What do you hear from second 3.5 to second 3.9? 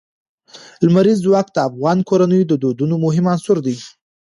دی.